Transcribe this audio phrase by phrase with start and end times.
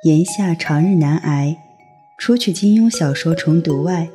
[0.00, 1.56] 炎夏长日难挨，
[2.18, 4.08] 除去金庸小说重读外，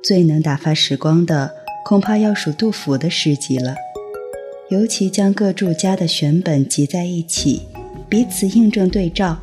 [0.00, 1.50] 最能打发时光的，
[1.84, 3.74] 恐怕要数杜甫的诗集了。
[4.70, 7.62] 尤其将各著家的选本集在一起，
[8.08, 9.36] 彼此印证对照，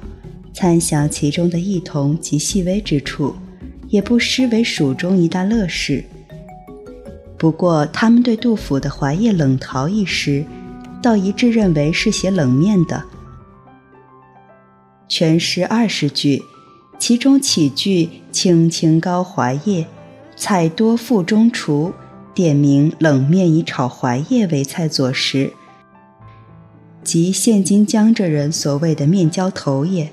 [0.53, 3.35] 参详其中的异同及细微之处，
[3.89, 6.01] 也不失为蜀中一大乐事。
[7.37, 10.45] 不过，他们对杜甫的《华叶冷陶》一诗，
[11.03, 13.03] 倒一致认为是写冷面的。
[15.11, 16.45] 全诗二十句，
[16.97, 19.85] 其中起句“青青高槐叶，
[20.37, 21.93] 菜多腹中厨”，
[22.33, 25.51] 点名冷面以炒槐叶为菜佐食，
[27.03, 30.09] 即现今江浙人所谓的面浇头也。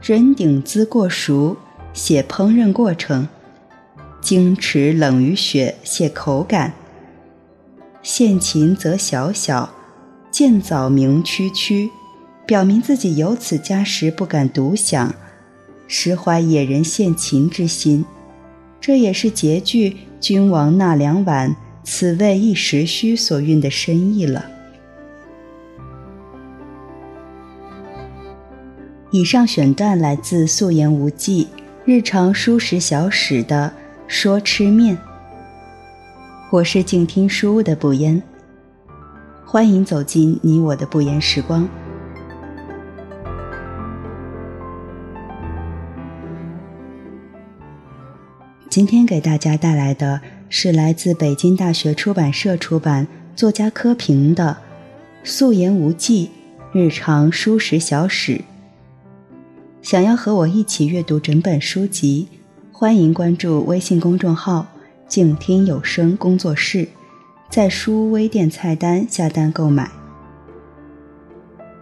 [0.00, 1.56] 人顶滋过熟，
[1.92, 3.26] 写烹饪过程；
[4.20, 6.72] 经持冷于雪，写口感。
[8.00, 9.68] 现勤则小小，
[10.30, 11.90] 见早明区区。
[12.46, 15.14] 表明自己有此家时不敢独享，
[15.88, 18.04] 实怀野人献秦之心，
[18.80, 24.44] 这也是拮据“君王纳两碗，此味一时虚”所蕴的深意了。
[29.10, 31.44] 以上选段来自《素颜无忌·
[31.86, 33.72] 日常书食小史》的
[34.06, 34.94] 《说吃面》。
[36.50, 38.22] 我是静听书屋的不言，
[39.46, 41.66] 欢迎走进你我的不言时光。
[48.74, 54.56] 今天给大家带来的是来自北京大学出版社出版、作家柯平的
[55.30, 56.26] 《素颜无忌·
[56.72, 58.32] 日常书食小史》。
[59.80, 62.26] 想要和我一起阅读整本书籍，
[62.72, 64.66] 欢迎关注微信公众号
[65.06, 66.88] “静听有声工作室”，
[67.48, 69.88] 在书微店菜单下单购买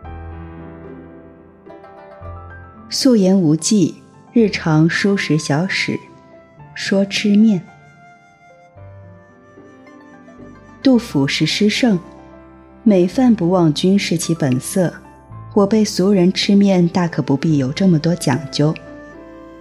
[2.90, 3.92] 《素颜无忌·
[4.34, 5.92] 日常书食小史》。
[6.74, 7.62] 说吃面。
[10.82, 11.98] 杜甫是诗圣，
[12.82, 14.92] 每饭不忘君是其本色。
[15.54, 18.74] 我辈俗人吃面，大可不必有这么多讲究。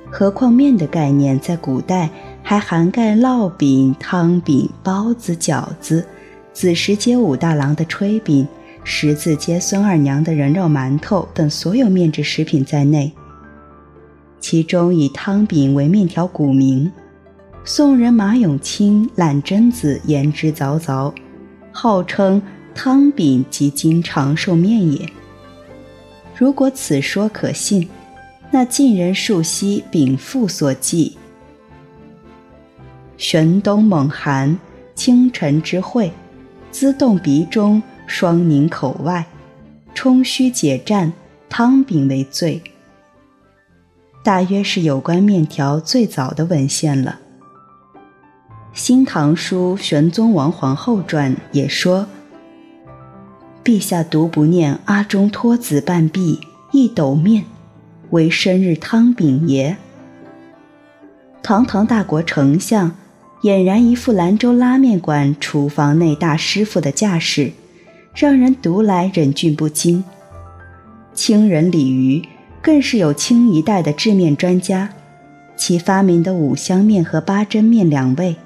[0.09, 2.09] 何况面的概念在古代
[2.41, 6.05] 还涵盖烙饼、汤饼、包子、饺子，
[6.53, 8.47] 子时街武大郎的炊饼，
[8.83, 13.11] 十字街孙二娘的人肉馒头等所有面制食品在内。
[14.39, 16.91] 其中以汤饼为面条古名。
[17.63, 21.13] 宋人马永清懒榛子言之凿凿，
[21.71, 22.41] 号称
[22.73, 25.07] 汤饼即今长寿面也。
[26.35, 27.87] 如果此说可信，
[28.49, 31.15] 那晋人树溪禀赋所记：
[33.15, 34.57] 玄冬猛寒，
[34.95, 36.11] 清晨之会，
[36.71, 39.23] 滋动鼻中，霜凝口外，
[39.93, 41.13] 冲虚解战，
[41.47, 42.59] 汤饼为最。
[44.23, 47.19] 大约是有关面条最早的文献了。
[48.73, 52.07] 《新唐书·玄宗王皇后传》也说
[53.65, 56.39] ：“陛下独不念阿中托子半壁
[56.71, 57.43] 一斗面，
[58.11, 59.75] 为生日汤饼也。”
[61.43, 62.95] 堂堂大国丞相，
[63.41, 67.51] 俨然一副兰州拉面馆厨房内大师傅的架势，
[68.15, 70.01] 让人读来忍俊不禁。
[71.13, 72.23] 清人李渔
[72.61, 74.91] 更是有清一代的制面专家，
[75.57, 78.37] 其发明的五香面和八珍面两味。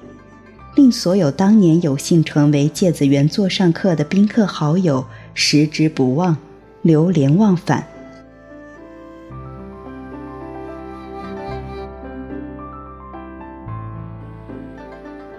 [0.76, 6.36] 令所有当年有幸成为芥子园座上客的宾客好友食之不忘，
[6.82, 7.88] 流连忘返。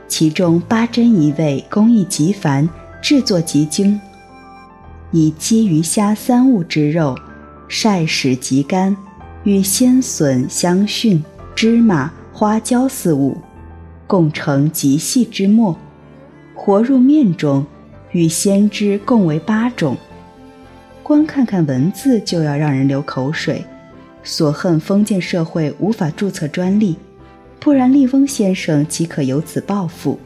[0.08, 2.66] 其中八珍一味工艺极繁，
[3.02, 4.00] 制作极精，
[5.10, 7.14] 以鸡、鱼、虾三物之肉，
[7.68, 8.96] 晒使极干，
[9.44, 11.22] 与鲜笋、香熏、
[11.54, 13.36] 芝麻、花椒四物。
[14.06, 15.76] 共成极细之末，
[16.54, 17.66] 活入面中，
[18.12, 19.96] 与先知共为八种。
[21.02, 23.64] 光看看文字就要让人流口水。
[24.22, 26.96] 所恨封建社会无法注册专利，
[27.60, 30.18] 不然利翁先生即可由此暴富，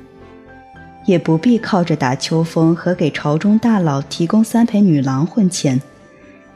[1.05, 5.83] 也不必靠着打秋风和给朝中大佬提供三陪女郎混钱，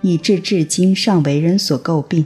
[0.01, 2.25] 以致至今尚为人所诟病。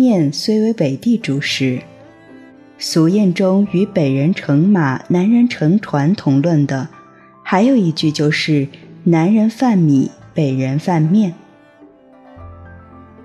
[0.00, 1.78] 面虽为北地主食，
[2.78, 6.88] 俗谚中与北人乘马、南人乘船同论的，
[7.42, 8.66] 还有一句就是
[9.04, 11.34] “南人饭米，北人饭面”。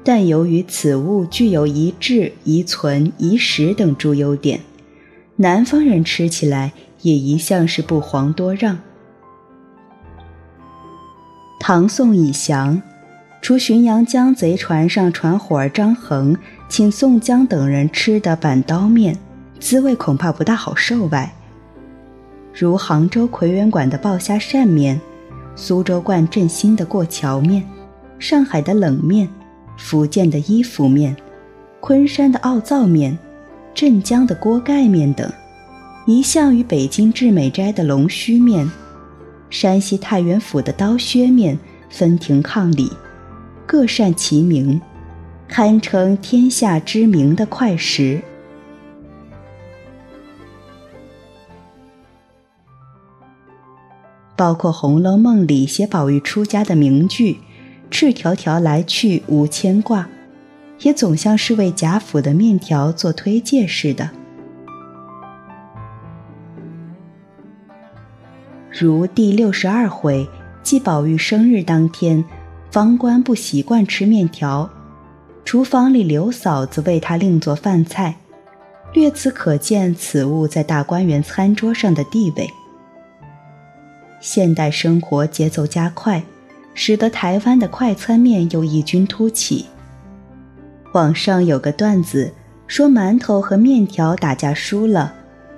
[0.04, 4.60] 但由于此物具有宜质、宜存、宜食等诸优点，
[5.38, 6.74] 南方人吃起来
[7.04, 8.78] 也一向是不遑多让。
[11.58, 12.82] 唐宋已降，
[13.42, 19.18] 除浔阳江贼船上船伙张衡请宋江等人吃的板刀面，
[19.60, 21.34] 滋味恐怕不大好受外，
[22.54, 25.00] 如杭州葵园馆的爆虾扇面，
[25.56, 27.64] 苏州惯振兴的过桥面，
[28.18, 29.30] 上海的冷面，
[29.78, 31.16] 福建的衣服面，
[31.80, 33.18] 昆山的奥灶面，
[33.74, 35.32] 镇江的锅盖面等，
[36.08, 38.70] 一向与北京至美斋的龙须面。
[39.52, 41.58] 山西太原府的刀削面
[41.90, 42.92] 分庭抗礼，
[43.68, 44.82] 各擅其名，
[45.48, 48.22] 堪称天下知名的快食。
[54.36, 57.38] 包括《红楼梦》里写宝玉出家的名句
[57.90, 60.10] “赤条条来去无牵挂”，
[60.82, 64.10] 也总像是为贾府的面条做推介似的。
[68.70, 70.28] 如第六十二回，
[70.62, 72.22] 祭宝玉生日当天，
[72.70, 74.70] 方官不习惯吃面条，
[75.46, 78.16] 厨房里刘嫂子为他另做饭菜，
[78.94, 82.50] 略此可见此物在大观园餐桌上的地位。
[84.20, 86.24] 现代生活节奏加快，
[86.74, 89.68] 使得台湾的快餐面又异军突起。
[90.94, 92.34] 网上有个段子
[92.66, 95.14] 说，馒头和面条打架输了，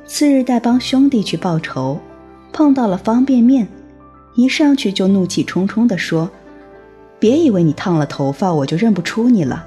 [0.05, 1.97] 次日带帮兄弟去报仇。
[2.51, 3.65] 碰到了方便面，
[4.35, 6.29] 一上去就怒气冲冲地说
[7.19, 9.65] ：“别以为你烫了头发，我就认不出你了。”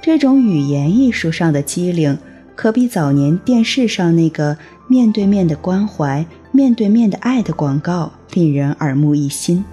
[0.00, 2.16] 这种语言艺术上的机灵，
[2.54, 4.56] 可比早年电视上那个
[4.86, 9.64] 面对面的关怀、面对面的爱的广告令人耳目一新。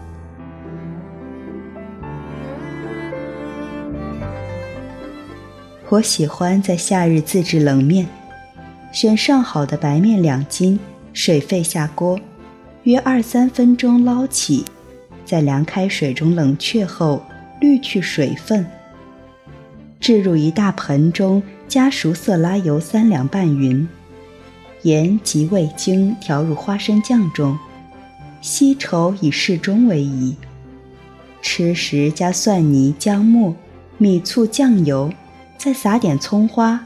[5.89, 8.07] 我喜欢在夏日自制冷面，
[8.91, 10.79] 选上好的白面两斤。
[11.13, 12.19] 水沸下锅，
[12.83, 14.65] 约二三分钟捞起，
[15.23, 17.23] 在凉开水中冷却后
[17.61, 18.65] 滤去水分，
[20.05, 23.89] 置入一大盆中，加熟色拉油三两拌匀，
[24.83, 27.57] 盐及味精调入花生酱中，
[28.39, 30.35] 稀稠以适中为宜。
[31.41, 33.55] 吃时加蒜泥、姜末、
[33.97, 35.11] 米醋、酱油，
[35.57, 36.85] 再撒点葱花，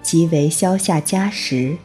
[0.00, 1.76] 即为消夏佳食。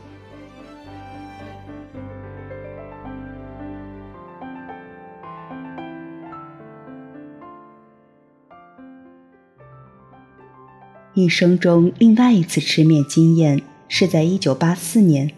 [11.22, 15.30] 一生中另外一次吃面经验是在一九八四年，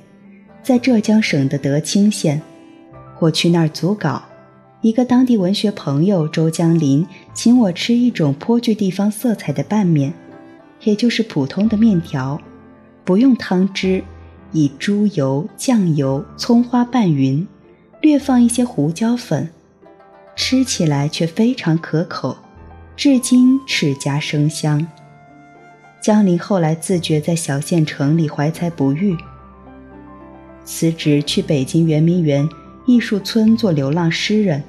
[0.61, 2.41] 在浙江省的德清县，
[3.19, 4.23] 我去那儿组稿，
[4.81, 10.13] 一个当地文学朋友周江林请我吃一种颇具地方色彩的拌面，
[10.83, 12.39] 也就是普通的面条，
[13.03, 14.01] 不用汤汁，
[14.53, 17.45] 以猪油、酱油、葱花拌匀，
[18.01, 19.49] 略放一些胡椒粉，
[20.35, 22.37] 吃起来却非常可口，
[22.95, 24.87] 至今齿颊生香。
[26.03, 29.15] 江林后来自觉在小县城里怀才不遇，
[30.65, 32.45] 辞职去北京圆明园
[32.85, 34.61] 艺术村做流浪诗人，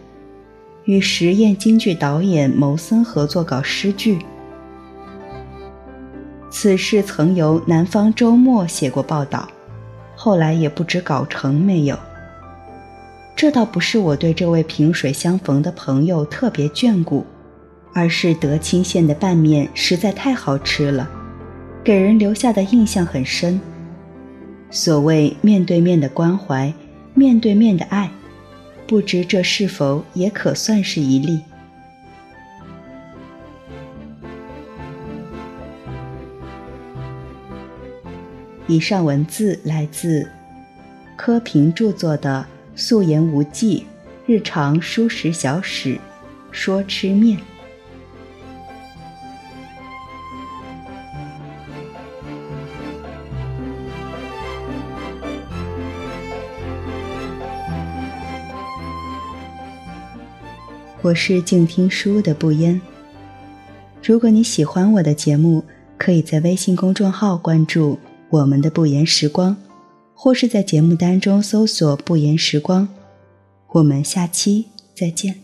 [0.85, 4.21] 与实验京剧导演牟森合作搞诗剧。
[6.51, 9.49] 此事曾由《南方周末》写过报道，
[10.15, 11.99] 后来也不知搞成没有。
[13.35, 17.27] 这倒不是我对这位萍水相逢的朋友特别眷顾，
[17.93, 21.11] 而是德清县的拌面实在太好吃了。
[21.85, 23.61] 给人留下的印象很深。
[24.71, 26.73] 所谓面对面的关怀，
[27.13, 28.11] 面对面的爱，
[28.87, 31.39] 不知这是否也可算是一例。
[38.67, 40.27] 以上文字来自
[41.17, 42.47] 柯平著作的
[42.81, 43.85] 《素颜无忌
[44.25, 45.91] 日常书食小史》，
[46.51, 47.39] 说吃面。
[61.05, 62.81] 我是静听书的不言。
[64.03, 65.63] 如果你喜欢我的节目，
[65.99, 67.99] 可以在微信公众号关注
[68.31, 69.55] 我们的不言时光，
[70.15, 72.89] 或是在节目单中搜索“不言时光”。
[73.73, 75.44] 我们下期再见。